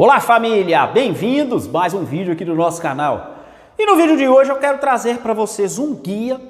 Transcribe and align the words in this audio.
Olá 0.00 0.18
família, 0.18 0.86
bem-vindos 0.86 1.68
mais 1.68 1.92
um 1.92 2.04
vídeo 2.04 2.32
aqui 2.32 2.42
do 2.42 2.54
nosso 2.54 2.80
canal. 2.80 3.34
E 3.78 3.84
no 3.84 3.96
vídeo 3.96 4.16
de 4.16 4.26
hoje 4.26 4.50
eu 4.50 4.56
quero 4.56 4.78
trazer 4.78 5.18
para 5.18 5.34
vocês 5.34 5.78
um 5.78 5.94
guia 5.94 6.40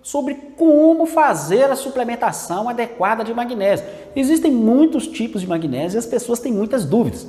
sobre 0.00 0.36
como 0.56 1.04
fazer 1.06 1.64
a 1.64 1.74
suplementação 1.74 2.68
adequada 2.68 3.24
de 3.24 3.34
magnésio. 3.34 3.84
Existem 4.14 4.52
muitos 4.52 5.08
tipos 5.08 5.40
de 5.40 5.48
magnésio 5.48 5.96
e 5.96 5.98
as 5.98 6.06
pessoas 6.06 6.38
têm 6.38 6.52
muitas 6.52 6.84
dúvidas. 6.84 7.26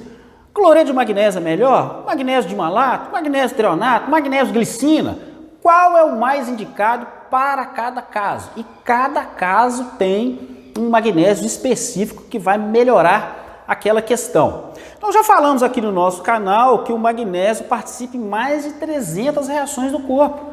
Cloreto 0.53 0.85
de 0.85 0.93
magnésio 0.93 1.39
é 1.39 1.41
melhor? 1.41 2.03
Magnésio 2.05 2.47
de 2.47 2.55
malato? 2.55 3.11
Magnésio 3.11 3.57
treonato? 3.57 4.07
Magnésio 4.07 4.53
glicina? 4.53 5.17
Qual 5.63 5.97
é 5.97 6.03
o 6.03 6.15
mais 6.15 6.47
indicado 6.47 7.07
para 7.31 7.65
cada 7.65 8.03
caso? 8.03 8.51
E 8.55 8.63
cada 8.85 9.25
caso 9.25 9.93
tem 9.97 10.71
um 10.77 10.91
magnésio 10.91 11.47
específico 11.47 12.25
que 12.29 12.37
vai 12.37 12.59
melhorar 12.59 13.40
aquela 13.71 14.01
questão. 14.01 14.71
Nós 15.01 15.13
já 15.13 15.23
falamos 15.23 15.63
aqui 15.63 15.79
no 15.79 15.93
nosso 15.93 16.21
canal 16.21 16.83
que 16.83 16.91
o 16.91 16.97
magnésio 16.97 17.63
participa 17.65 18.17
em 18.17 18.19
mais 18.19 18.65
de 18.65 18.73
300 18.73 19.47
reações 19.47 19.93
do 19.93 19.99
corpo. 20.01 20.51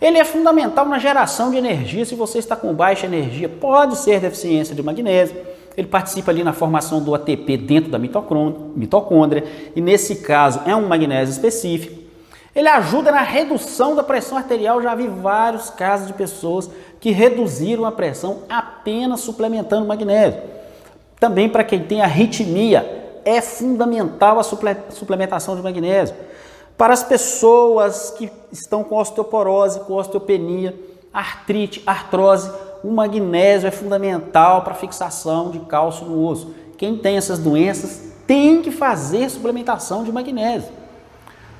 Ele 0.00 0.18
é 0.18 0.24
fundamental 0.24 0.86
na 0.86 0.96
geração 0.96 1.50
de 1.50 1.56
energia. 1.56 2.04
Se 2.04 2.14
você 2.14 2.38
está 2.38 2.54
com 2.54 2.72
baixa 2.72 3.06
energia, 3.06 3.48
pode 3.48 3.96
ser 3.96 4.20
deficiência 4.20 4.72
de 4.72 4.84
magnésio. 4.84 5.36
Ele 5.76 5.88
participa 5.88 6.30
ali 6.30 6.44
na 6.44 6.52
formação 6.52 7.02
do 7.02 7.12
ATP 7.12 7.56
dentro 7.56 7.90
da 7.90 7.98
mitocôndria 7.98 9.44
e 9.74 9.80
nesse 9.80 10.16
caso 10.16 10.60
é 10.64 10.74
um 10.74 10.86
magnésio 10.86 11.32
específico. 11.32 12.00
Ele 12.54 12.68
ajuda 12.68 13.10
na 13.10 13.22
redução 13.22 13.96
da 13.96 14.04
pressão 14.04 14.38
arterial. 14.38 14.80
Já 14.80 14.94
vi 14.94 15.08
vários 15.08 15.70
casos 15.70 16.06
de 16.06 16.12
pessoas 16.12 16.70
que 17.00 17.10
reduziram 17.10 17.84
a 17.84 17.90
pressão 17.90 18.44
apenas 18.48 19.20
suplementando 19.20 19.86
magnésio. 19.86 20.59
Também 21.20 21.50
para 21.50 21.62
quem 21.62 21.84
tem 21.84 22.00
arritmia, 22.00 23.20
é 23.24 23.42
fundamental 23.42 24.40
a 24.40 24.42
suplementação 24.42 25.54
de 25.54 25.62
magnésio. 25.62 26.16
Para 26.78 26.94
as 26.94 27.02
pessoas 27.02 28.10
que 28.16 28.32
estão 28.50 28.82
com 28.82 28.96
osteoporose, 28.96 29.80
com 29.80 29.92
osteopenia, 29.92 30.74
artrite, 31.12 31.82
artrose, 31.86 32.50
o 32.82 32.90
magnésio 32.90 33.66
é 33.66 33.70
fundamental 33.70 34.62
para 34.62 34.72
fixação 34.72 35.50
de 35.50 35.58
cálcio 35.60 36.06
no 36.06 36.26
osso. 36.26 36.54
Quem 36.78 36.96
tem 36.96 37.18
essas 37.18 37.38
doenças 37.38 38.10
tem 38.26 38.62
que 38.62 38.70
fazer 38.70 39.28
suplementação 39.28 40.02
de 40.02 40.10
magnésio. 40.10 40.72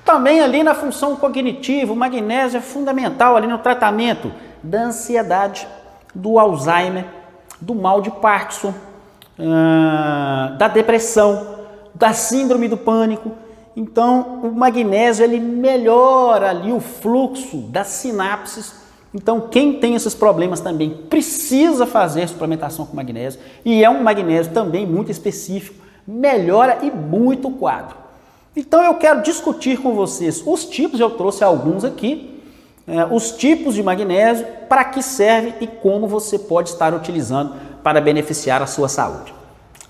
Também 0.02 0.40
ali 0.40 0.62
na 0.62 0.74
função 0.74 1.14
cognitiva, 1.16 1.92
o 1.92 1.96
magnésio 1.96 2.56
é 2.56 2.60
fundamental 2.62 3.36
ali 3.36 3.46
no 3.46 3.58
tratamento 3.58 4.32
da 4.62 4.84
ansiedade, 4.84 5.68
do 6.14 6.38
Alzheimer, 6.38 7.04
do 7.60 7.74
mal 7.74 8.00
de 8.00 8.10
Parkinson, 8.10 8.72
ah, 9.42 10.54
da 10.58 10.68
depressão, 10.68 11.60
da 11.94 12.12
síndrome 12.12 12.68
do 12.68 12.76
pânico. 12.76 13.32
Então, 13.76 14.40
o 14.42 14.52
magnésio 14.52 15.24
ele 15.24 15.38
melhora 15.38 16.50
ali 16.50 16.72
o 16.72 16.80
fluxo 16.80 17.58
das 17.58 17.86
sinapses. 17.88 18.74
Então, 19.14 19.48
quem 19.50 19.74
tem 19.80 19.94
esses 19.94 20.14
problemas 20.14 20.60
também 20.60 20.90
precisa 21.08 21.86
fazer 21.86 22.28
suplementação 22.28 22.86
com 22.86 22.94
magnésio 22.94 23.40
e 23.64 23.82
é 23.82 23.90
um 23.90 24.02
magnésio 24.02 24.52
também 24.52 24.86
muito 24.86 25.10
específico, 25.10 25.84
melhora 26.06 26.78
e 26.82 26.90
muito 26.90 27.48
o 27.48 27.52
quadro. 27.52 27.96
Então, 28.54 28.82
eu 28.82 28.94
quero 28.94 29.22
discutir 29.22 29.78
com 29.78 29.94
vocês 29.94 30.42
os 30.44 30.64
tipos, 30.64 31.00
eu 31.00 31.10
trouxe 31.10 31.42
alguns 31.42 31.84
aqui, 31.84 32.40
é, 32.86 33.04
os 33.06 33.32
tipos 33.32 33.74
de 33.74 33.82
magnésio, 33.82 34.46
para 34.68 34.84
que 34.84 35.02
serve 35.02 35.54
e 35.60 35.66
como 35.66 36.06
você 36.06 36.38
pode 36.38 36.70
estar 36.70 36.92
utilizando 36.92 37.54
para 37.82 38.00
beneficiar 38.00 38.62
a 38.62 38.66
sua 38.66 38.88
saúde. 38.88 39.34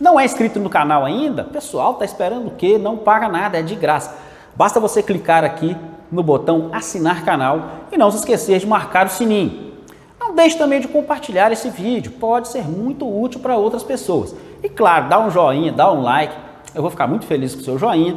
Não 0.01 0.19
é 0.19 0.25
inscrito 0.25 0.59
no 0.59 0.71
canal 0.71 1.05
ainda? 1.05 1.45
Pessoal, 1.45 1.95
tá 1.95 2.05
esperando 2.05 2.47
o 2.49 2.53
quê? 2.53 2.79
Não 2.79 2.97
paga 2.97 3.29
nada, 3.29 3.59
é 3.59 3.63
de 3.63 3.75
graça. 3.75 4.17
Basta 4.57 4.81
você 4.81 5.03
clicar 5.03 5.45
aqui 5.45 5.77
no 6.11 6.23
botão 6.23 6.71
assinar 6.73 7.25
canal 7.25 7.71
e 7.93 7.97
não 7.97 8.11
se 8.11 8.19
esquecer 8.19 8.59
de 8.59 8.67
marcar 8.67 9.07
o 9.07 9.11
sininho. 9.11 9.71
Não 10.19 10.35
deixe 10.35 10.57
também 10.57 10.81
de 10.81 10.89
compartilhar 10.89 11.53
esse 11.53 11.69
vídeo, 11.71 12.13
pode 12.13 12.49
ser 12.49 12.63
muito 12.69 13.07
útil 13.07 13.41
para 13.41 13.57
outras 13.57 13.83
pessoas. 13.83 14.35
E 14.63 14.69
claro, 14.69 15.09
dá 15.09 15.19
um 15.19 15.31
joinha, 15.31 15.73
dá 15.73 15.93
um 15.93 16.03
like, 16.03 16.35
eu 16.75 16.83
vou 16.83 16.91
ficar 16.91 17.07
muito 17.07 17.27
feliz 17.27 17.55
com 17.55 17.61
o 17.61 17.65
seu 17.65 17.79
joinha. 17.79 18.17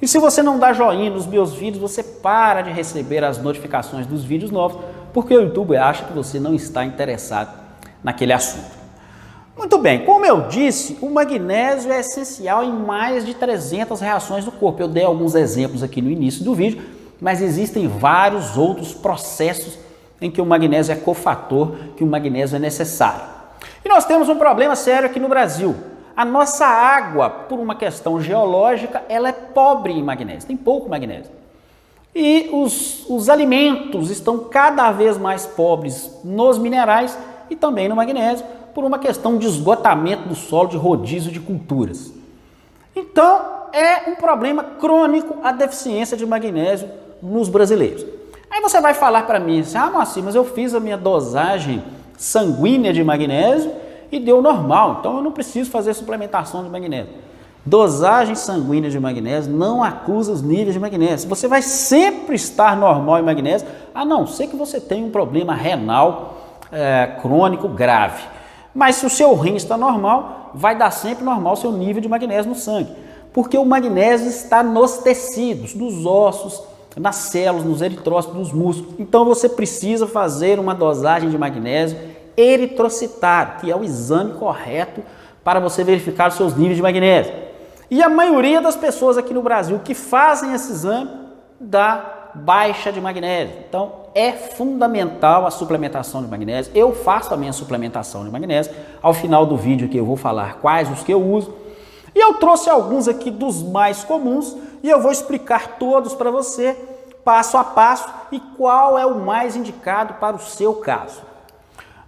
E 0.00 0.08
se 0.08 0.18
você 0.18 0.42
não 0.42 0.58
dá 0.58 0.72
joinha 0.72 1.10
nos 1.10 1.26
meus 1.26 1.52
vídeos, 1.52 1.80
você 1.80 2.02
para 2.02 2.62
de 2.62 2.70
receber 2.70 3.22
as 3.22 3.38
notificações 3.38 4.06
dos 4.06 4.24
vídeos 4.24 4.50
novos, 4.50 4.80
porque 5.12 5.36
o 5.36 5.42
YouTube 5.42 5.76
acha 5.76 6.04
que 6.04 6.12
você 6.12 6.40
não 6.40 6.54
está 6.54 6.84
interessado 6.84 7.52
naquele 8.02 8.32
assunto. 8.32 8.79
Muito 9.60 9.76
bem, 9.76 10.06
como 10.06 10.24
eu 10.24 10.48
disse, 10.48 10.96
o 11.02 11.10
magnésio 11.10 11.92
é 11.92 12.00
essencial 12.00 12.64
em 12.64 12.72
mais 12.72 13.26
de 13.26 13.34
300 13.34 14.00
reações 14.00 14.42
do 14.42 14.50
corpo. 14.50 14.80
Eu 14.80 14.88
dei 14.88 15.04
alguns 15.04 15.34
exemplos 15.34 15.82
aqui 15.82 16.00
no 16.00 16.10
início 16.10 16.42
do 16.42 16.54
vídeo, 16.54 16.82
mas 17.20 17.42
existem 17.42 17.86
vários 17.86 18.56
outros 18.56 18.94
processos 18.94 19.78
em 20.18 20.30
que 20.30 20.40
o 20.40 20.46
magnésio 20.46 20.92
é 20.92 20.96
cofator, 20.96 21.74
que 21.94 22.02
o 22.02 22.06
magnésio 22.06 22.56
é 22.56 22.58
necessário. 22.58 23.20
E 23.84 23.88
nós 23.90 24.06
temos 24.06 24.30
um 24.30 24.36
problema 24.36 24.74
sério 24.74 25.04
aqui 25.04 25.20
no 25.20 25.28
Brasil. 25.28 25.76
A 26.16 26.24
nossa 26.24 26.64
água, 26.64 27.28
por 27.28 27.58
uma 27.58 27.74
questão 27.74 28.18
geológica, 28.18 29.02
ela 29.10 29.28
é 29.28 29.32
pobre 29.32 29.92
em 29.92 30.02
magnésio, 30.02 30.48
tem 30.48 30.56
pouco 30.56 30.88
magnésio. 30.88 31.30
E 32.14 32.48
os, 32.50 33.04
os 33.10 33.28
alimentos 33.28 34.10
estão 34.10 34.38
cada 34.38 34.90
vez 34.90 35.18
mais 35.18 35.44
pobres 35.44 36.10
nos 36.24 36.56
minerais 36.56 37.16
e 37.50 37.54
também 37.54 37.90
no 37.90 37.96
magnésio 37.96 38.46
por 38.74 38.84
uma 38.84 38.98
questão 38.98 39.38
de 39.38 39.46
esgotamento 39.46 40.28
do 40.28 40.34
solo, 40.34 40.68
de 40.68 40.76
rodízio 40.76 41.30
de 41.30 41.40
culturas. 41.40 42.12
Então, 42.94 43.42
é 43.72 44.10
um 44.10 44.16
problema 44.16 44.62
crônico 44.62 45.38
a 45.42 45.52
deficiência 45.52 46.16
de 46.16 46.26
magnésio 46.26 46.88
nos 47.22 47.48
brasileiros. 47.48 48.04
Aí 48.50 48.60
você 48.60 48.80
vai 48.80 48.94
falar 48.94 49.22
para 49.26 49.38
mim 49.38 49.60
assim, 49.60 49.78
ah, 49.78 49.90
Moacir, 49.90 50.22
mas 50.24 50.34
eu 50.34 50.44
fiz 50.44 50.74
a 50.74 50.80
minha 50.80 50.96
dosagem 50.96 51.82
sanguínea 52.16 52.92
de 52.92 53.02
magnésio 53.04 53.72
e 54.10 54.18
deu 54.18 54.42
normal, 54.42 54.96
então 54.98 55.16
eu 55.16 55.22
não 55.22 55.30
preciso 55.30 55.70
fazer 55.70 55.94
suplementação 55.94 56.64
de 56.64 56.68
magnésio. 56.68 57.12
Dosagem 57.64 58.34
sanguínea 58.34 58.90
de 58.90 58.98
magnésio 58.98 59.52
não 59.52 59.84
acusa 59.84 60.32
os 60.32 60.42
níveis 60.42 60.72
de 60.72 60.80
magnésio. 60.80 61.28
Você 61.28 61.46
vai 61.46 61.62
sempre 61.62 62.34
estar 62.34 62.76
normal 62.76 63.18
em 63.18 63.22
magnésio, 63.22 63.68
a 63.94 64.04
não 64.04 64.26
ser 64.26 64.46
que 64.48 64.56
você 64.56 64.80
tenha 64.80 65.04
um 65.04 65.10
problema 65.10 65.54
renal 65.54 66.34
é, 66.72 67.18
crônico 67.20 67.68
grave. 67.68 68.22
Mas 68.74 68.96
se 68.96 69.06
o 69.06 69.10
seu 69.10 69.34
rim 69.34 69.56
está 69.56 69.76
normal, 69.76 70.52
vai 70.54 70.76
dar 70.76 70.90
sempre 70.90 71.24
normal 71.24 71.54
o 71.54 71.56
seu 71.56 71.72
nível 71.72 72.00
de 72.00 72.08
magnésio 72.08 72.50
no 72.50 72.56
sangue. 72.56 72.90
Porque 73.32 73.56
o 73.56 73.64
magnésio 73.64 74.28
está 74.28 74.62
nos 74.62 74.98
tecidos, 74.98 75.74
nos 75.74 76.04
ossos, 76.04 76.62
nas 76.96 77.16
células, 77.16 77.64
nos 77.64 77.82
eritrócitos, 77.82 78.36
nos 78.36 78.52
músculos. 78.52 78.94
Então 78.98 79.24
você 79.24 79.48
precisa 79.48 80.06
fazer 80.06 80.58
uma 80.58 80.74
dosagem 80.74 81.30
de 81.30 81.38
magnésio 81.38 81.98
eritrocitário, 82.36 83.60
que 83.60 83.70
é 83.70 83.76
o 83.76 83.84
exame 83.84 84.34
correto 84.34 85.02
para 85.44 85.60
você 85.60 85.84
verificar 85.84 86.28
os 86.28 86.34
seus 86.34 86.54
níveis 86.56 86.76
de 86.76 86.82
magnésio. 86.82 87.32
E 87.90 88.02
a 88.02 88.08
maioria 88.08 88.60
das 88.60 88.76
pessoas 88.76 89.18
aqui 89.18 89.34
no 89.34 89.42
Brasil 89.42 89.80
que 89.84 89.94
fazem 89.94 90.52
esse 90.54 90.70
exame 90.70 91.10
dá 91.58 92.30
baixa 92.34 92.92
de 92.92 93.00
magnésio. 93.00 93.54
Então, 93.68 93.92
é 94.14 94.32
fundamental 94.32 95.46
a 95.46 95.50
suplementação 95.50 96.22
de 96.22 96.28
magnésio. 96.28 96.72
Eu 96.74 96.94
faço 96.94 97.32
a 97.32 97.36
minha 97.36 97.52
suplementação 97.52 98.24
de 98.24 98.30
magnésio. 98.30 98.72
Ao 99.02 99.14
final 99.14 99.46
do 99.46 99.56
vídeo 99.56 99.86
aqui 99.86 99.96
eu 99.96 100.04
vou 100.04 100.16
falar 100.16 100.58
quais 100.60 100.90
os 100.90 101.02
que 101.02 101.12
eu 101.12 101.22
uso. 101.22 101.54
E 102.14 102.18
eu 102.18 102.34
trouxe 102.34 102.68
alguns 102.68 103.06
aqui 103.06 103.30
dos 103.30 103.62
mais 103.62 104.02
comuns 104.02 104.56
e 104.82 104.88
eu 104.88 105.00
vou 105.00 105.12
explicar 105.12 105.78
todos 105.78 106.14
para 106.14 106.30
você, 106.30 106.76
passo 107.24 107.56
a 107.56 107.62
passo, 107.62 108.08
e 108.32 108.40
qual 108.40 108.98
é 108.98 109.06
o 109.06 109.20
mais 109.20 109.54
indicado 109.54 110.14
para 110.14 110.34
o 110.34 110.40
seu 110.40 110.74
caso. 110.74 111.20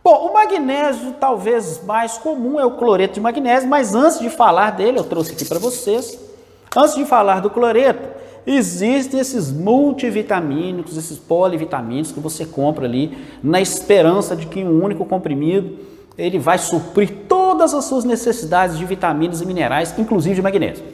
Bom, 0.03 0.27
o 0.27 0.35
magnésio 0.35 1.15
talvez 1.21 1.85
mais 1.85 2.19
comum 2.19 2.59
é 2.59 2.65
o 2.65 2.73
cloreto 2.73 3.15
de 3.15 3.21
magnésio, 3.21 3.69
mas 3.69 3.95
antes 3.95 4.19
de 4.19 4.29
falar 4.29 4.73
dele, 4.73 4.99
eu 4.99 5.05
trouxe 5.05 5.33
aqui 5.33 5.45
para 5.45 5.61
vocês. 5.61 6.19
Antes 6.77 6.95
de 6.97 7.05
falar 7.05 7.41
do 7.41 7.51
cloreto, 7.51 8.22
Existem 8.47 9.21
esses 9.21 9.53
multivitamínicos, 9.53 10.97
esses 10.97 11.19
polivitamínicos 11.19 12.13
que 12.13 12.21
você 12.21 12.45
compra 12.45 12.87
ali 12.87 13.17
na 13.43 13.61
esperança 13.61 14.35
de 14.35 14.47
que 14.47 14.65
um 14.65 14.83
único 14.83 15.05
comprimido 15.05 15.79
ele 16.19 16.39
vai 16.39 16.59
suprir 16.59 17.11
todas 17.29 17.73
as 17.73 17.85
suas 17.85 18.05
necessidades 18.05 18.77
de 18.77 18.85
vitaminas 18.85 19.41
e 19.41 19.47
minerais, 19.47 19.95
inclusive 19.99 20.35
de 20.35 20.43
magnésio. 20.43 20.85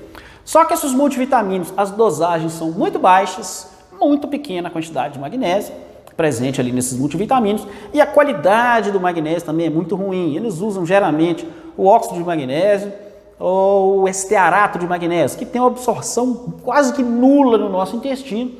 Só 0.44 0.64
que 0.64 0.74
esses 0.74 0.92
multivitamínicos, 0.92 1.72
as 1.76 1.90
dosagens 1.90 2.52
são 2.52 2.70
muito 2.70 2.98
baixas, 2.98 3.68
muito 4.00 4.28
pequena 4.28 4.68
a 4.68 4.70
quantidade 4.70 5.14
de 5.14 5.20
magnésio 5.20 5.72
presente 6.18 6.60
ali 6.60 6.72
nesses 6.72 6.98
multivitamínicos 6.98 7.64
e 7.94 8.00
a 8.00 8.06
qualidade 8.06 8.90
do 8.90 8.98
magnésio 8.98 9.46
também 9.46 9.66
é 9.66 9.70
muito 9.70 9.94
ruim. 9.94 10.34
Eles 10.34 10.58
usam 10.58 10.84
geralmente 10.84 11.46
o 11.76 11.86
óxido 11.86 12.18
de 12.18 12.24
magnésio, 12.24 12.92
ou 13.38 14.02
o 14.02 14.08
estearato 14.08 14.78
de 14.78 14.86
magnésio, 14.86 15.38
que 15.38 15.46
tem 15.46 15.60
uma 15.60 15.68
absorção 15.68 16.54
quase 16.62 16.92
que 16.92 17.02
nula 17.02 17.56
no 17.56 17.68
nosso 17.68 17.96
intestino. 17.96 18.50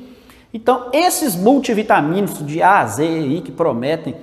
Então, 0.53 0.87
esses 0.93 1.35
multivitamínicos 1.35 2.45
de 2.45 2.61
A 2.61 2.79
a 2.79 2.85
Z 2.85 3.03
aí, 3.03 3.41
que 3.41 3.51
prometem 3.51 4.15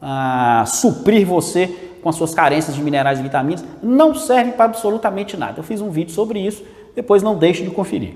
ah, 0.00 0.64
suprir 0.66 1.26
você 1.26 1.66
com 2.02 2.08
as 2.08 2.16
suas 2.16 2.34
carências 2.34 2.76
de 2.76 2.82
minerais 2.82 3.18
e 3.18 3.22
vitaminas, 3.22 3.64
não 3.82 4.14
servem 4.14 4.52
para 4.52 4.66
absolutamente 4.66 5.36
nada. 5.36 5.58
Eu 5.58 5.64
fiz 5.64 5.80
um 5.80 5.90
vídeo 5.90 6.12
sobre 6.12 6.38
isso 6.38 6.62
depois 6.94 7.22
não 7.22 7.36
deixe 7.36 7.62
de 7.62 7.70
conferir. 7.70 8.14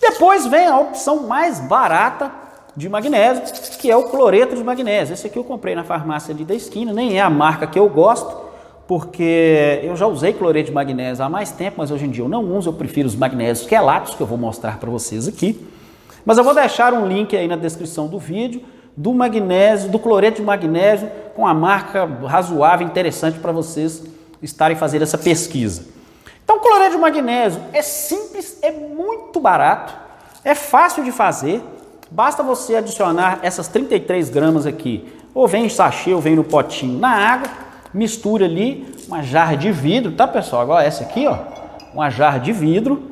Depois 0.00 0.46
vem 0.46 0.66
a 0.66 0.78
opção 0.78 1.26
mais 1.26 1.60
barata 1.60 2.30
de 2.76 2.88
magnésio, 2.88 3.42
que 3.78 3.90
é 3.90 3.96
o 3.96 4.04
cloreto 4.04 4.54
de 4.54 4.62
magnésio. 4.62 5.14
Esse 5.14 5.26
aqui 5.26 5.38
eu 5.38 5.44
comprei 5.44 5.74
na 5.74 5.84
farmácia 5.84 6.34
ali 6.34 6.44
da 6.44 6.54
esquina, 6.54 6.92
nem 6.92 7.18
é 7.18 7.22
a 7.22 7.30
marca 7.30 7.66
que 7.66 7.78
eu 7.78 7.88
gosto, 7.88 8.44
porque 8.86 9.80
eu 9.82 9.96
já 9.96 10.06
usei 10.06 10.32
cloreto 10.32 10.68
de 10.68 10.74
magnésio 10.74 11.24
há 11.24 11.28
mais 11.28 11.50
tempo, 11.50 11.76
mas 11.78 11.90
hoje 11.90 12.06
em 12.06 12.10
dia 12.10 12.22
eu 12.22 12.28
não 12.28 12.44
uso, 12.56 12.68
eu 12.68 12.74
prefiro 12.74 13.08
os 13.08 13.16
magnésios 13.16 13.66
quelatos, 13.66 14.14
que 14.14 14.20
eu 14.20 14.26
vou 14.26 14.38
mostrar 14.38 14.78
para 14.78 14.90
vocês 14.90 15.26
aqui. 15.26 15.66
Mas 16.24 16.38
eu 16.38 16.44
vou 16.44 16.54
deixar 16.54 16.92
um 16.92 17.06
link 17.06 17.36
aí 17.36 17.48
na 17.48 17.56
descrição 17.56 18.06
do 18.06 18.18
vídeo 18.18 18.62
do 18.96 19.12
magnésio, 19.12 19.90
do 19.90 19.98
cloreto 19.98 20.40
de 20.40 20.46
magnésio, 20.46 21.10
com 21.34 21.46
a 21.46 21.52
marca 21.52 22.06
razoável, 22.24 22.86
interessante 22.86 23.38
para 23.38 23.52
vocês 23.52 24.02
estarem 24.40 24.76
fazendo 24.76 25.02
essa 25.02 25.18
pesquisa. 25.18 25.84
Então, 26.42 26.58
cloreto 26.60 26.92
de 26.92 26.98
magnésio 26.98 27.60
é 27.72 27.82
simples, 27.82 28.58
é 28.62 28.70
muito 28.70 29.38
barato, 29.38 29.92
é 30.42 30.54
fácil 30.54 31.04
de 31.04 31.12
fazer, 31.12 31.62
basta 32.10 32.42
você 32.42 32.76
adicionar 32.76 33.40
essas 33.42 33.68
33 33.68 34.30
gramas 34.30 34.64
aqui, 34.64 35.12
ou 35.34 35.46
vem 35.46 35.66
em 35.66 35.68
sachê 35.68 36.14
ou 36.14 36.20
vem 36.20 36.34
no 36.34 36.44
potinho 36.44 36.98
na 36.98 37.10
água, 37.10 37.50
mistura 37.96 38.44
ali 38.44 38.94
uma 39.08 39.22
jarra 39.22 39.56
de 39.56 39.72
vidro, 39.72 40.12
tá 40.12 40.28
pessoal? 40.28 40.62
Agora 40.62 40.84
essa 40.84 41.02
aqui, 41.02 41.26
ó, 41.26 41.38
uma 41.94 42.10
jarra 42.10 42.38
de 42.38 42.52
vidro, 42.52 43.10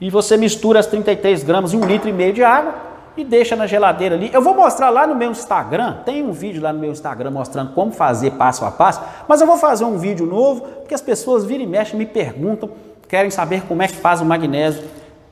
e 0.00 0.10
você 0.10 0.36
mistura 0.36 0.78
as 0.78 0.86
33 0.86 1.42
gramas 1.42 1.72
em 1.72 1.76
um 1.76 1.84
litro 1.84 2.08
e 2.08 2.12
meio 2.12 2.32
de 2.32 2.44
água, 2.44 2.74
e 3.16 3.24
deixa 3.24 3.54
na 3.54 3.66
geladeira 3.66 4.14
ali. 4.14 4.30
Eu 4.32 4.42
vou 4.42 4.54
mostrar 4.54 4.90
lá 4.90 5.06
no 5.06 5.14
meu 5.14 5.30
Instagram, 5.30 5.98
tem 6.04 6.22
um 6.22 6.32
vídeo 6.32 6.62
lá 6.62 6.72
no 6.72 6.78
meu 6.78 6.90
Instagram 6.90 7.30
mostrando 7.30 7.72
como 7.72 7.92
fazer 7.92 8.32
passo 8.32 8.64
a 8.64 8.70
passo, 8.70 9.00
mas 9.28 9.40
eu 9.40 9.46
vou 9.46 9.56
fazer 9.56 9.84
um 9.84 9.98
vídeo 9.98 10.26
novo, 10.26 10.62
porque 10.62 10.94
as 10.94 11.00
pessoas 11.00 11.44
viram 11.44 11.64
e 11.64 11.66
mexem 11.66 11.98
me 11.98 12.06
perguntam, 12.06 12.70
querem 13.08 13.30
saber 13.30 13.62
como 13.62 13.82
é 13.82 13.88
que 13.88 13.96
faz 13.96 14.20
o 14.20 14.24
magnésio, 14.24 14.82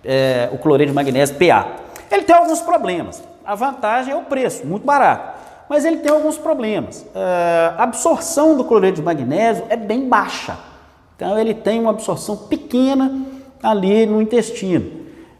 é, 0.04 0.48
o 0.52 0.58
cloreto 0.58 0.90
de 0.90 0.94
magnésio 0.94 1.36
PA. 1.36 1.66
Ele 2.10 2.22
tem 2.22 2.34
alguns 2.34 2.60
problemas. 2.60 3.22
A 3.44 3.54
vantagem 3.54 4.12
é 4.12 4.16
o 4.16 4.22
preço, 4.22 4.66
muito 4.66 4.84
barato. 4.84 5.39
Mas 5.70 5.84
ele 5.84 5.98
tem 5.98 6.10
alguns 6.10 6.36
problemas. 6.36 7.06
É, 7.14 7.74
a 7.78 7.84
absorção 7.84 8.56
do 8.56 8.64
cloreto 8.64 8.96
de 8.96 9.02
magnésio 9.02 9.64
é 9.68 9.76
bem 9.76 10.08
baixa. 10.08 10.58
Então 11.14 11.38
ele 11.38 11.54
tem 11.54 11.78
uma 11.78 11.90
absorção 11.90 12.36
pequena 12.36 13.24
ali 13.62 14.04
no 14.04 14.20
intestino. 14.20 14.90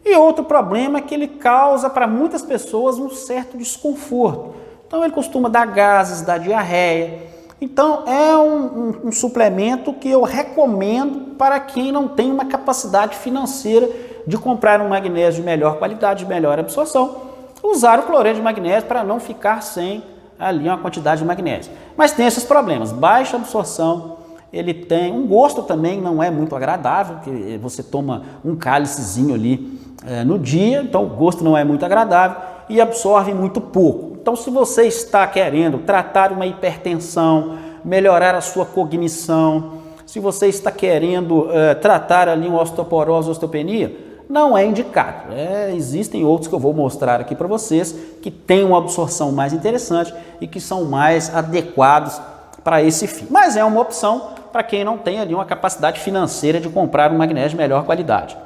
E 0.04 0.14
outro 0.14 0.44
problema 0.44 0.98
é 0.98 1.02
que 1.02 1.12
ele 1.12 1.26
causa 1.26 1.90
para 1.90 2.06
muitas 2.06 2.42
pessoas 2.42 2.96
um 2.96 3.10
certo 3.10 3.58
desconforto. 3.58 4.54
Então 4.86 5.02
ele 5.02 5.12
costuma 5.12 5.48
dar 5.48 5.66
gases, 5.66 6.22
dar 6.22 6.38
diarreia. 6.38 7.22
Então 7.60 8.04
é 8.06 8.36
um, 8.36 8.64
um, 8.64 9.00
um, 9.06 9.12
suplemento 9.12 9.92
que 9.92 10.08
eu 10.08 10.22
recomendo 10.22 11.34
para 11.34 11.58
quem 11.58 11.90
não 11.90 12.06
tem 12.06 12.30
uma 12.30 12.44
capacidade 12.44 13.16
financeira 13.16 13.90
de 14.24 14.38
comprar 14.38 14.80
um 14.80 14.90
magnésio 14.90 15.40
de 15.40 15.46
melhor 15.46 15.76
qualidade, 15.76 16.22
de 16.22 16.30
melhor 16.30 16.56
absorção, 16.56 17.16
usar 17.64 17.98
o 17.98 18.04
cloreto 18.04 18.36
de 18.36 18.42
magnésio 18.42 18.86
para 18.86 19.02
não 19.02 19.18
ficar 19.18 19.60
sem 19.60 20.04
ali 20.40 20.66
uma 20.66 20.78
quantidade 20.78 21.20
de 21.20 21.26
magnésio. 21.26 21.70
Mas 21.96 22.12
tem 22.12 22.26
esses 22.26 22.44
problemas, 22.44 22.92
baixa 22.92 23.36
absorção, 23.36 24.16
ele 24.52 24.74
tem 24.74 25.12
um 25.12 25.26
gosto 25.26 25.62
também 25.62 26.00
não 26.00 26.22
é 26.22 26.30
muito 26.30 26.56
agradável, 26.56 27.18
que 27.22 27.58
você 27.58 27.82
toma 27.82 28.22
um 28.44 28.56
cálicezinho 28.56 29.34
ali 29.34 29.78
é, 30.04 30.24
no 30.24 30.38
dia, 30.38 30.82
então 30.82 31.04
o 31.04 31.08
gosto 31.08 31.44
não 31.44 31.56
é 31.56 31.62
muito 31.62 31.84
agradável 31.84 32.38
e 32.68 32.80
absorve 32.80 33.32
muito 33.32 33.60
pouco. 33.60 34.16
Então, 34.20 34.34
se 34.36 34.50
você 34.50 34.86
está 34.86 35.26
querendo 35.26 35.78
tratar 35.78 36.32
uma 36.32 36.46
hipertensão, 36.46 37.58
melhorar 37.84 38.34
a 38.34 38.40
sua 38.40 38.66
cognição, 38.66 39.80
se 40.04 40.18
você 40.18 40.48
está 40.48 40.70
querendo 40.70 41.48
é, 41.52 41.74
tratar 41.74 42.28
ali 42.28 42.48
uma 42.48 42.60
osteoporose, 42.60 43.30
osteopenia, 43.30 44.09
não 44.30 44.56
é 44.56 44.64
indicado. 44.64 45.32
É, 45.32 45.74
existem 45.74 46.24
outros 46.24 46.46
que 46.46 46.54
eu 46.54 46.58
vou 46.60 46.72
mostrar 46.72 47.20
aqui 47.20 47.34
para 47.34 47.48
vocês 47.48 47.92
que 48.22 48.30
têm 48.30 48.64
uma 48.64 48.78
absorção 48.78 49.32
mais 49.32 49.52
interessante 49.52 50.14
e 50.40 50.46
que 50.46 50.60
são 50.60 50.84
mais 50.84 51.34
adequados 51.34 52.20
para 52.62 52.80
esse 52.80 53.08
fim. 53.08 53.26
Mas 53.28 53.56
é 53.56 53.64
uma 53.64 53.80
opção 53.80 54.30
para 54.52 54.62
quem 54.62 54.84
não 54.84 54.96
tem 54.96 55.18
ali 55.18 55.34
uma 55.34 55.44
capacidade 55.44 55.98
financeira 55.98 56.60
de 56.60 56.68
comprar 56.68 57.10
um 57.10 57.18
magnésio 57.18 57.50
de 57.50 57.56
melhor 57.56 57.84
qualidade. 57.84 58.36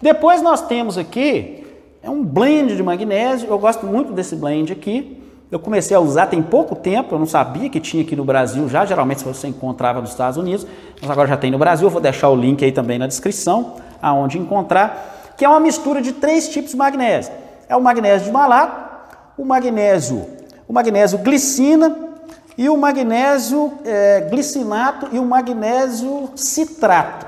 Depois 0.00 0.42
nós 0.42 0.60
temos 0.60 0.98
aqui 0.98 1.66
é 2.02 2.08
um 2.08 2.22
blend 2.22 2.76
de 2.76 2.82
magnésio. 2.82 3.48
Eu 3.48 3.58
gosto 3.58 3.86
muito 3.86 4.12
desse 4.12 4.36
blend 4.36 4.72
aqui. 4.72 5.18
Eu 5.50 5.58
comecei 5.58 5.96
a 5.96 6.00
usar 6.00 6.26
tem 6.26 6.40
pouco 6.42 6.76
tempo, 6.76 7.14
eu 7.14 7.18
não 7.18 7.26
sabia 7.26 7.68
que 7.68 7.80
tinha 7.80 8.02
aqui 8.02 8.14
no 8.14 8.24
Brasil 8.24 8.68
já. 8.68 8.84
Geralmente 8.84 9.24
você 9.24 9.48
encontrava 9.48 10.00
nos 10.00 10.10
Estados 10.10 10.36
Unidos, 10.36 10.66
mas 11.00 11.10
agora 11.10 11.26
já 11.26 11.36
tem 11.36 11.50
no 11.50 11.58
Brasil. 11.58 11.86
Eu 11.86 11.90
vou 11.90 12.00
deixar 12.00 12.28
o 12.28 12.36
link 12.36 12.64
aí 12.64 12.72
também 12.72 12.98
na 12.98 13.06
descrição, 13.06 13.74
aonde 14.00 14.38
encontrar. 14.38 15.19
Que 15.40 15.46
é 15.46 15.48
uma 15.48 15.58
mistura 15.58 16.02
de 16.02 16.12
três 16.12 16.50
tipos 16.50 16.72
de 16.72 16.76
magnésio. 16.76 17.32
É 17.66 17.74
o 17.74 17.80
magnésio 17.80 18.26
de 18.26 18.30
malato, 18.30 19.08
o 19.38 19.42
magnésio, 19.42 20.26
o 20.68 20.72
magnésio 20.74 21.16
glicina 21.16 21.96
e 22.58 22.68
o 22.68 22.76
magnésio 22.76 23.72
é, 23.82 24.28
glicinato 24.30 25.08
e 25.10 25.18
o 25.18 25.24
magnésio 25.24 26.28
citrato. 26.36 27.24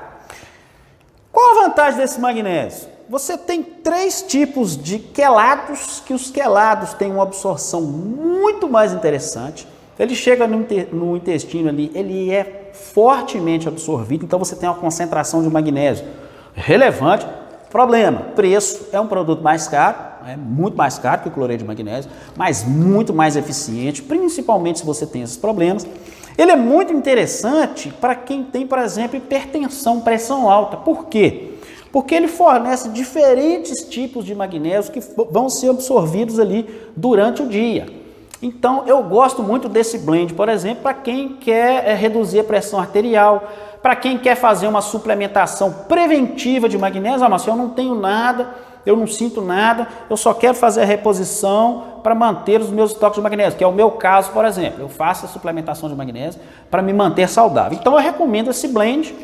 Qual 1.31 1.57
a 1.57 1.63
vantagem 1.63 1.99
desse 2.01 2.21
magnésio? 2.21 2.87
Você 3.09 3.35
tem 3.35 3.63
três 3.63 4.21
tipos 4.21 4.77
de 4.77 4.99
quelados, 4.99 6.03
que 6.05 6.13
os 6.13 6.29
quelados 6.29 6.93
têm 6.93 7.11
uma 7.11 7.23
absorção 7.23 7.81
muito 7.81 8.69
mais 8.69 8.93
interessante. 8.93 9.67
Ele 9.97 10.13
chega 10.13 10.45
no 10.45 11.17
intestino 11.17 11.69
ali, 11.69 11.91
ele 11.95 12.31
é 12.31 12.69
fortemente 12.73 13.67
absorvido, 13.67 14.23
então 14.23 14.37
você 14.37 14.55
tem 14.55 14.69
uma 14.69 14.77
concentração 14.77 15.41
de 15.41 15.49
magnésio 15.49 16.05
relevante. 16.53 17.25
Problema, 17.73 18.19
preço, 18.35 18.89
é 18.91 18.99
um 18.99 19.07
produto 19.07 19.41
mais 19.41 19.67
caro, 19.67 19.97
é 20.27 20.37
muito 20.37 20.77
mais 20.77 20.99
caro 20.99 21.23
que 21.23 21.27
o 21.27 21.31
cloreto 21.31 21.63
de 21.63 21.65
magnésio, 21.65 22.11
mas 22.37 22.63
muito 22.63 23.11
mais 23.11 23.35
eficiente, 23.35 24.03
principalmente 24.03 24.77
se 24.77 24.85
você 24.85 25.07
tem 25.07 25.23
esses 25.23 25.37
problemas. 25.37 25.87
Ele 26.37 26.51
é 26.51 26.55
muito 26.55 26.93
interessante 26.93 27.91
para 27.99 28.13
quem 28.13 28.43
tem, 28.43 28.67
por 28.67 28.77
exemplo, 28.77 29.17
hipertensão, 29.17 30.01
pressão 30.01 30.47
alta. 30.51 30.77
Por 30.77 31.07
quê? 31.07 31.53
Porque 31.91 32.13
ele 32.13 32.27
fornece 32.27 32.89
diferentes 32.89 33.79
tipos 33.89 34.23
de 34.23 34.35
magnésio 34.35 34.91
que 34.93 34.99
vão 35.31 35.49
ser 35.49 35.71
absorvidos 35.71 36.39
ali 36.39 36.69
durante 36.95 37.41
o 37.41 37.47
dia. 37.47 38.02
Então, 38.45 38.83
eu 38.85 39.01
gosto 39.01 39.41
muito 39.41 39.69
desse 39.69 39.99
blend, 39.99 40.33
por 40.33 40.49
exemplo, 40.49 40.83
para 40.83 40.93
quem 40.93 41.29
quer 41.29 41.87
é, 41.87 41.93
reduzir 41.93 42.41
a 42.41 42.43
pressão 42.43 42.77
arterial, 42.77 43.49
para 43.81 43.95
quem 43.95 44.17
quer 44.17 44.35
fazer 44.35 44.67
uma 44.67 44.81
suplementação 44.81 45.71
preventiva 45.87 46.67
de 46.67 46.77
magnésio. 46.77 47.25
Ah, 47.25 47.29
mas 47.29 47.47
eu 47.47 47.55
não 47.55 47.69
tenho 47.69 47.95
nada, 47.95 48.49
eu 48.85 48.97
não 48.97 49.07
sinto 49.07 49.41
nada, 49.41 49.87
eu 50.09 50.17
só 50.17 50.33
quero 50.33 50.55
fazer 50.55 50.81
a 50.81 50.85
reposição 50.85 52.01
para 52.03 52.13
manter 52.13 52.59
os 52.59 52.69
meus 52.69 52.91
estoques 52.91 53.15
de 53.15 53.21
magnésio, 53.21 53.57
que 53.57 53.63
é 53.63 53.67
o 53.67 53.71
meu 53.71 53.91
caso, 53.91 54.31
por 54.31 54.43
exemplo. 54.43 54.81
Eu 54.81 54.89
faço 54.89 55.25
a 55.25 55.29
suplementação 55.29 55.87
de 55.87 55.95
magnésio 55.95 56.41
para 56.69 56.81
me 56.81 56.91
manter 56.91 57.29
saudável. 57.29 57.77
Então 57.79 57.93
eu 57.93 57.99
recomendo 57.99 58.49
esse 58.49 58.67
blend, 58.67 59.15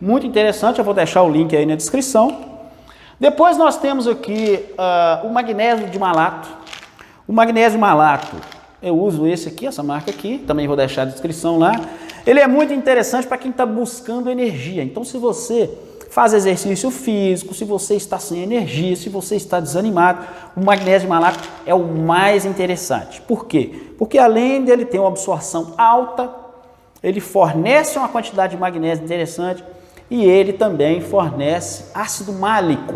muito 0.00 0.24
interessante, 0.24 0.78
eu 0.78 0.84
vou 0.84 0.94
deixar 0.94 1.22
o 1.22 1.28
link 1.28 1.56
aí 1.56 1.66
na 1.66 1.74
descrição. 1.74 2.46
Depois 3.18 3.56
nós 3.56 3.76
temos 3.76 4.06
aqui 4.06 4.64
uh, 4.78 5.26
o 5.26 5.32
magnésio 5.32 5.88
de 5.88 5.98
malato. 5.98 6.48
O 7.26 7.32
magnésio 7.32 7.78
malato, 7.78 8.36
eu 8.82 8.98
uso 8.98 9.26
esse 9.26 9.48
aqui, 9.48 9.66
essa 9.66 9.82
marca 9.82 10.10
aqui, 10.10 10.38
também 10.46 10.66
vou 10.66 10.76
deixar 10.76 11.02
a 11.02 11.04
descrição 11.06 11.58
lá. 11.58 11.72
Ele 12.26 12.40
é 12.40 12.46
muito 12.46 12.72
interessante 12.72 13.26
para 13.26 13.38
quem 13.38 13.50
está 13.50 13.66
buscando 13.66 14.30
energia. 14.30 14.82
Então 14.82 15.04
se 15.04 15.18
você 15.18 15.70
faz 16.10 16.32
exercício 16.32 16.90
físico, 16.90 17.54
se 17.54 17.64
você 17.64 17.94
está 17.94 18.18
sem 18.18 18.42
energia, 18.42 18.96
se 18.96 19.08
você 19.08 19.36
está 19.36 19.60
desanimado, 19.60 20.24
o 20.56 20.64
magnésio 20.64 21.08
malato 21.08 21.48
é 21.66 21.74
o 21.74 21.84
mais 21.84 22.44
interessante. 22.44 23.20
Por 23.22 23.46
quê? 23.46 23.92
Porque 23.98 24.18
além 24.18 24.64
dele 24.64 24.84
ter 24.84 24.98
uma 24.98 25.08
absorção 25.08 25.74
alta, 25.76 26.30
ele 27.02 27.20
fornece 27.20 27.98
uma 27.98 28.08
quantidade 28.08 28.54
de 28.54 28.60
magnésio 28.60 29.04
interessante 29.04 29.62
e 30.10 30.24
ele 30.24 30.52
também 30.52 31.00
fornece 31.00 31.84
ácido 31.94 32.32
málico, 32.32 32.94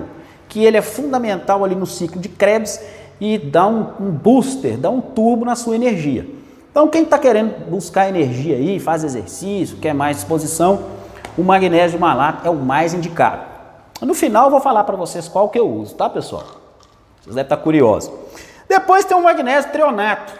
que 0.48 0.64
ele 0.64 0.76
é 0.76 0.82
fundamental 0.82 1.64
ali 1.64 1.74
no 1.74 1.86
ciclo 1.86 2.20
de 2.20 2.28
Krebs 2.28 2.80
e 3.22 3.38
dá 3.38 3.68
um, 3.68 3.86
um 4.00 4.10
booster, 4.10 4.76
dá 4.76 4.90
um 4.90 5.00
turbo 5.00 5.44
na 5.44 5.54
sua 5.54 5.76
energia. 5.76 6.28
Então 6.72 6.88
quem 6.88 7.04
está 7.04 7.16
querendo 7.16 7.70
buscar 7.70 8.08
energia 8.08 8.56
aí, 8.56 8.80
faz 8.80 9.04
exercício, 9.04 9.76
quer 9.76 9.94
mais 9.94 10.16
disposição, 10.16 10.82
o 11.38 11.42
magnésio 11.44 12.00
malato 12.00 12.44
é 12.44 12.50
o 12.50 12.56
mais 12.56 12.92
indicado. 12.92 13.42
No 14.00 14.12
final 14.12 14.46
eu 14.46 14.50
vou 14.50 14.60
falar 14.60 14.82
para 14.82 14.96
vocês 14.96 15.28
qual 15.28 15.48
que 15.50 15.56
eu 15.56 15.70
uso, 15.70 15.94
tá 15.94 16.10
pessoal? 16.10 16.42
Vocês 17.20 17.36
devem 17.36 17.42
estar 17.42 17.58
curiosos. 17.58 18.10
Depois 18.68 19.04
tem 19.04 19.16
o 19.16 19.22
magnésio 19.22 19.70
treonato. 19.70 20.32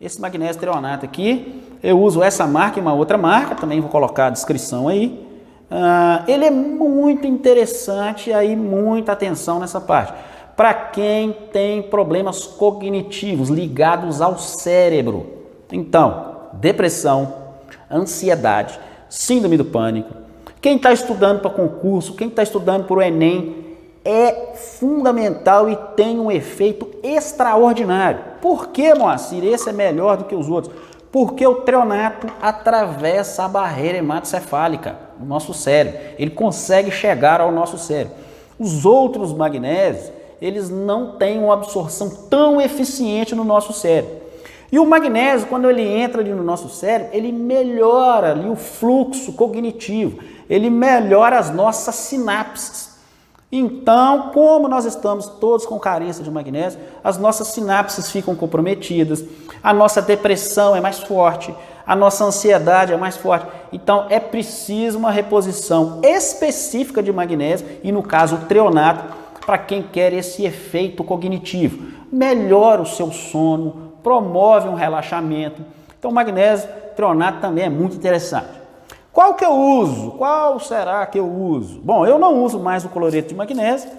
Esse 0.00 0.20
magnésio 0.20 0.60
treonato 0.60 1.04
aqui, 1.04 1.62
eu 1.84 2.00
uso 2.00 2.20
essa 2.20 2.48
marca 2.48 2.80
e 2.80 2.82
uma 2.82 2.94
outra 2.94 3.16
marca, 3.16 3.54
também 3.54 3.80
vou 3.80 3.88
colocar 3.88 4.26
a 4.26 4.30
descrição 4.30 4.88
aí. 4.88 5.24
Uh, 5.70 6.28
ele 6.28 6.46
é 6.46 6.50
muito 6.50 7.28
interessante 7.28 8.32
aí 8.32 8.56
muita 8.56 9.12
atenção 9.12 9.60
nessa 9.60 9.80
parte. 9.80 10.12
Para 10.56 10.74
quem 10.74 11.32
tem 11.52 11.82
problemas 11.82 12.44
cognitivos 12.44 13.48
ligados 13.48 14.20
ao 14.20 14.38
cérebro. 14.38 15.26
Então, 15.72 16.36
depressão, 16.54 17.34
ansiedade, 17.90 18.78
síndrome 19.08 19.56
do 19.56 19.64
pânico, 19.64 20.22
Quem 20.62 20.76
está 20.76 20.92
estudando 20.92 21.40
para 21.40 21.50
concurso, 21.50 22.14
quem 22.14 22.28
está 22.28 22.40
estudando 22.44 22.84
para 22.84 22.96
o 22.96 23.02
Enem, 23.02 23.76
é 24.04 24.54
fundamental 24.54 25.68
e 25.68 25.76
tem 25.96 26.20
um 26.20 26.30
efeito 26.30 26.88
extraordinário. 27.02 28.20
Por 28.40 28.68
que, 28.68 28.94
Moacir, 28.94 29.44
esse 29.44 29.68
é 29.68 29.72
melhor 29.72 30.16
do 30.16 30.24
que 30.24 30.36
os 30.36 30.48
outros? 30.48 30.72
Porque 31.10 31.44
o 31.44 31.56
treonato 31.56 32.28
atravessa 32.40 33.44
a 33.44 33.48
barreira 33.48 33.98
hematocefálica 33.98 34.96
no 35.18 35.26
nosso 35.26 35.52
cérebro. 35.52 36.00
Ele 36.16 36.30
consegue 36.30 36.92
chegar 36.92 37.40
ao 37.40 37.50
nosso 37.50 37.76
cérebro. 37.76 38.14
Os 38.56 38.86
outros 38.86 39.32
magnésios, 39.32 40.12
eles 40.42 40.68
não 40.68 41.12
têm 41.12 41.38
uma 41.38 41.54
absorção 41.54 42.10
tão 42.28 42.60
eficiente 42.60 43.34
no 43.34 43.44
nosso 43.44 43.72
cérebro. 43.72 44.22
E 44.72 44.78
o 44.78 44.86
magnésio, 44.86 45.46
quando 45.48 45.68
ele 45.68 45.86
entra 45.86 46.22
no 46.22 46.42
nosso 46.42 46.68
cérebro, 46.68 47.10
ele 47.12 47.30
melhora 47.30 48.32
ali 48.32 48.48
o 48.48 48.56
fluxo 48.56 49.34
cognitivo, 49.34 50.18
ele 50.48 50.68
melhora 50.68 51.38
as 51.38 51.50
nossas 51.50 51.94
sinapses. 51.94 52.92
Então, 53.52 54.30
como 54.32 54.66
nós 54.66 54.86
estamos 54.86 55.26
todos 55.26 55.66
com 55.66 55.78
carência 55.78 56.24
de 56.24 56.30
magnésio, 56.30 56.80
as 57.04 57.18
nossas 57.18 57.48
sinapses 57.48 58.10
ficam 58.10 58.34
comprometidas, 58.34 59.22
a 59.62 59.74
nossa 59.74 60.00
depressão 60.00 60.74
é 60.74 60.80
mais 60.80 61.00
forte, 61.00 61.54
a 61.86 61.94
nossa 61.94 62.24
ansiedade 62.24 62.94
é 62.94 62.96
mais 62.96 63.16
forte. 63.16 63.46
Então, 63.70 64.06
é 64.08 64.18
preciso 64.18 64.96
uma 64.98 65.10
reposição 65.10 66.00
específica 66.02 67.02
de 67.02 67.12
magnésio 67.12 67.66
e, 67.84 67.92
no 67.92 68.02
caso, 68.02 68.36
o 68.36 68.46
treonato, 68.46 69.21
para 69.44 69.58
quem 69.58 69.82
quer 69.82 70.12
esse 70.12 70.44
efeito 70.44 71.04
cognitivo. 71.04 71.86
Melhora 72.10 72.82
o 72.82 72.86
seu 72.86 73.10
sono, 73.10 73.92
promove 74.02 74.68
um 74.68 74.74
relaxamento. 74.74 75.62
Então, 75.98 76.10
o 76.10 76.14
magnésio 76.14 76.68
treonato 76.96 77.40
também 77.40 77.64
é 77.64 77.70
muito 77.70 77.96
interessante. 77.96 78.62
Qual 79.12 79.34
que 79.34 79.44
eu 79.44 79.52
uso? 79.52 80.12
Qual 80.12 80.58
será 80.58 81.04
que 81.06 81.18
eu 81.18 81.28
uso? 81.30 81.80
Bom, 81.80 82.06
eu 82.06 82.18
não 82.18 82.42
uso 82.42 82.58
mais 82.58 82.84
o 82.84 82.88
cloreto 82.88 83.28
de 83.28 83.34
magnésio, 83.34 83.90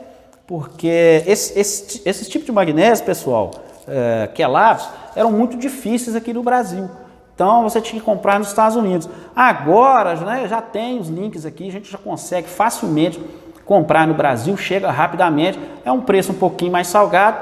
porque 0.48 1.24
esse, 1.28 1.58
esse, 1.58 2.02
esse 2.04 2.30
tipo 2.30 2.46
de 2.46 2.52
magnésio, 2.52 3.06
pessoal, 3.06 3.52
é, 3.88 4.28
que 4.34 4.42
é 4.42 4.48
lápis, 4.48 4.90
eram 5.16 5.32
muito 5.32 5.56
difíceis 5.56 6.16
aqui 6.16 6.34
no 6.34 6.42
Brasil. 6.42 6.90
Então 7.36 7.64
você 7.64 7.82
tinha 7.82 8.00
que 8.00 8.06
comprar 8.06 8.40
nos 8.40 8.50
Estados 8.50 8.76
Unidos. 8.76 9.10
Agora 9.36 10.16
né, 10.16 10.48
já 10.48 10.62
tem 10.62 11.00
os 11.00 11.10
links 11.10 11.46
aqui, 11.46 11.68
a 11.68 11.72
gente 11.72 11.92
já 11.92 11.98
consegue 11.98 12.48
facilmente 12.48 13.20
comprar 13.66 14.08
no 14.08 14.14
Brasil, 14.14 14.56
chega 14.58 14.90
rapidamente. 14.92 15.60
É 15.86 15.92
um 15.92 16.02
preço 16.02 16.32
um 16.32 16.36
pouquinho 16.36 16.72
mais 16.72 16.88
salgado, 16.88 17.38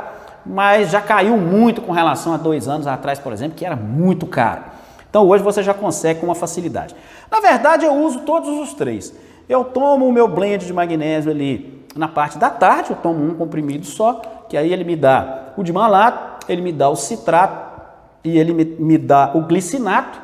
mas 0.46 0.90
já 0.90 1.02
caiu 1.02 1.38
muito 1.38 1.82
com 1.82 1.92
relação 1.92 2.34
a 2.34 2.38
dois 2.38 2.68
anos 2.68 2.88
atrás, 2.88 3.20
por 3.20 3.34
exemplo, 3.34 3.56
que 3.56 3.66
era 3.66 3.76
muito 3.76 4.26
caro. 4.26 4.64
Então 5.10 5.28
hoje 5.28 5.44
você 5.44 5.62
já 5.62 5.74
consegue 5.74 6.20
com 6.20 6.28
uma 6.28 6.36
facilidade. 6.36 6.96
Na 7.30 7.40
verdade, 7.40 7.86
eu 7.86 7.94
uso 7.94 8.22
todos 8.22 8.50
os 8.50 8.74
três. 8.74 9.14
Eu 9.50 9.66
tomo 9.66 10.08
o 10.08 10.14
meu 10.14 10.28
blend 10.28 10.66
de 10.66 10.74
magnésio 10.74 11.32
ali 11.32 11.86
na 11.96 12.08
parte 12.08 12.38
da 12.38 12.50
tarde, 12.50 12.92
eu 12.92 12.96
tomo 12.96 13.22
um 13.24 13.36
comprimido 13.36 13.86
só, 13.86 14.22
que 14.48 14.56
aí 14.56 14.72
ele 14.72 14.84
me 14.84 14.96
dá 14.96 15.54
o 15.58 15.64
de 15.64 15.74
malato, 15.74 16.46
ele 16.48 16.62
me 16.62 16.72
dá 16.72 16.90
o 16.90 16.96
citrato 16.96 17.72
e 18.24 18.38
ele 18.38 18.54
me, 18.54 18.64
me 18.64 18.98
dá 18.98 19.32
o 19.34 19.42
glicinato. 19.42 20.21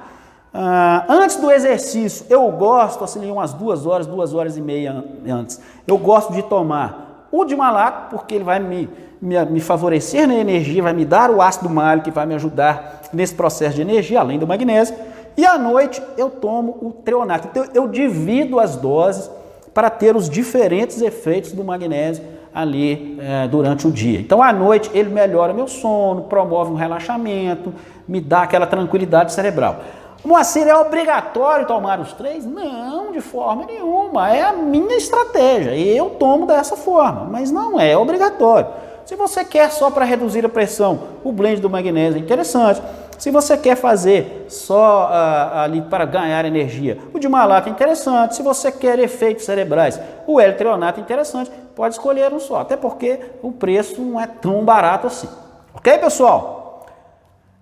Ah, 0.59 1.05
antes 1.07 1.35
do 1.35 1.51
exercício, 1.51 2.25
eu 2.29 2.49
gosto, 2.51 3.03
assim, 3.03 3.29
umas 3.29 3.53
duas 3.53 3.85
horas, 3.85 4.07
duas 4.07 4.33
horas 4.33 4.57
e 4.57 4.61
meia 4.61 5.03
antes, 5.27 5.61
eu 5.85 5.99
gosto 5.99 6.33
de 6.33 6.41
tomar 6.41 7.27
o 7.31 7.45
de 7.45 7.55
malato, 7.55 8.09
porque 8.09 8.33
ele 8.33 8.43
vai 8.43 8.59
me 8.59 8.89
me, 9.21 9.43
me 9.45 9.59
favorecer 9.59 10.27
na 10.27 10.35
energia, 10.35 10.83
vai 10.83 10.93
me 10.93 11.05
dar 11.05 11.29
o 11.29 11.41
ácido 11.41 11.69
málico 11.69 12.05
que 12.05 12.11
vai 12.11 12.25
me 12.25 12.35
ajudar 12.35 13.01
nesse 13.11 13.33
processo 13.33 13.75
de 13.75 13.81
energia, 13.81 14.19
além 14.19 14.39
do 14.39 14.47
magnésio. 14.47 14.95
E 15.35 15.45
à 15.45 15.57
noite 15.57 16.01
eu 16.17 16.29
tomo 16.29 16.77
o 16.81 16.91
treonato. 16.91 17.47
Então 17.49 17.65
eu 17.73 17.87
divido 17.87 18.59
as 18.59 18.75
doses 18.75 19.29
para 19.73 19.89
ter 19.89 20.15
os 20.15 20.29
diferentes 20.29 21.01
efeitos 21.01 21.51
do 21.51 21.63
magnésio 21.63 22.23
ali 22.53 23.17
é, 23.21 23.47
durante 23.47 23.87
o 23.87 23.91
dia. 23.91 24.19
Então 24.19 24.41
à 24.41 24.51
noite 24.51 24.89
ele 24.93 25.09
melhora 25.09 25.53
meu 25.53 25.67
sono, 25.67 26.23
promove 26.23 26.71
um 26.71 26.75
relaxamento, 26.75 27.73
me 28.07 28.19
dá 28.19 28.43
aquela 28.43 28.65
tranquilidade 28.65 29.31
cerebral. 29.31 29.81
Moacir, 30.27 30.67
é 30.67 30.75
obrigatório 30.75 31.65
tomar 31.65 32.01
os 32.01 32.11
três? 32.11 32.45
Não, 32.45 33.13
de 33.13 33.21
forma 33.21 33.65
nenhuma. 33.65 34.29
É 34.29 34.41
a 34.41 34.51
minha 34.51 34.97
estratégia. 34.97 35.73
Eu 35.73 36.09
tomo 36.09 36.45
dessa 36.45 36.75
forma, 36.75 37.23
mas 37.31 37.49
não 37.49 37.79
é 37.79 37.97
obrigatório. 37.97 38.67
Se 39.05 39.15
você 39.15 39.45
quer 39.45 39.71
só 39.71 39.89
para 39.89 40.03
reduzir 40.03 40.45
a 40.45 40.49
pressão, 40.49 40.99
o 41.23 41.31
blend 41.31 41.61
do 41.61 41.69
magnésio 41.69 42.19
é 42.19 42.21
interessante. 42.21 42.81
Se 43.17 43.31
você 43.31 43.55
quer 43.55 43.77
fazer 43.77 44.47
só 44.49 45.05
uh, 45.05 45.59
ali 45.59 45.81
para 45.83 46.03
ganhar 46.03 46.43
energia, 46.43 46.97
o 47.13 47.19
de 47.19 47.29
malato 47.29 47.69
é 47.69 47.71
interessante. 47.71 48.35
Se 48.35 48.43
você 48.43 48.69
quer 48.69 48.99
efeitos 48.99 49.45
cerebrais, 49.45 49.97
o 50.27 50.41
L-treonato 50.41 50.99
é 50.99 51.03
interessante. 51.03 51.49
Pode 51.73 51.95
escolher 51.95 52.33
um 52.33 52.39
só, 52.41 52.59
até 52.59 52.75
porque 52.75 53.17
o 53.41 53.53
preço 53.53 54.01
não 54.01 54.19
é 54.19 54.27
tão 54.27 54.65
barato 54.65 55.07
assim. 55.07 55.29
Ok, 55.73 55.97
pessoal? 55.99 56.56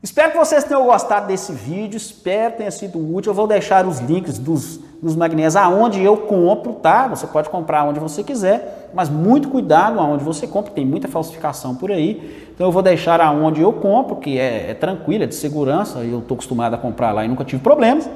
Espero 0.06 0.34
que 0.34 0.38
vocês 0.38 0.64
tenham 0.64 0.86
gostado 0.86 1.26
desse 1.26 1.52
vídeo, 1.52 1.98
espero 1.98 2.52
que 2.52 2.58
tenha 2.60 2.70
sido 2.70 3.00
útil. 3.00 3.32
Eu 3.32 3.34
vou 3.34 3.48
deixar 3.48 3.88
os 3.88 3.98
links 3.98 4.38
dos, 4.38 4.80
dos 5.02 5.16
magnésios 5.16 5.56
aonde 5.56 6.04
eu 6.04 6.16
compro, 6.16 6.74
tá? 6.74 7.08
Você 7.08 7.26
pode 7.26 7.50
comprar 7.50 7.84
onde 7.86 8.00
você 8.00 8.24
quiser, 8.24 8.92
mas 8.94 9.10
muito 9.10 9.50
cuidado 9.50 10.00
aonde 10.00 10.24
você 10.24 10.46
compra, 10.46 10.72
tem 10.72 10.86
muita 10.86 11.08
falsificação 11.08 11.74
por 11.74 11.92
aí. 11.92 12.48
Então 12.54 12.68
eu 12.68 12.72
vou 12.72 12.84
deixar 12.84 13.20
aonde 13.20 13.62
eu 13.64 13.74
compro, 13.74 14.18
que 14.18 14.38
é, 14.38 14.70
é 14.70 14.74
tranquilo, 14.76 15.24
é 15.24 15.28
de 15.28 15.34
segurança, 15.34 15.98
eu 15.98 16.20
estou 16.20 16.36
acostumado 16.36 16.76
a 16.76 16.78
comprar 16.78 17.12
lá 17.12 17.26
e 17.26 17.28
nunca 17.28 17.44
tive 17.44 17.64
problemas. 17.64 18.08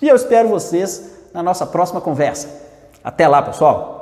E 0.00 0.06
eu 0.06 0.14
espero 0.14 0.48
vocês 0.48 1.12
na 1.34 1.42
nossa 1.42 1.66
próxima 1.66 2.00
conversa. 2.00 2.48
Até 3.02 3.26
lá, 3.26 3.42
pessoal! 3.42 3.94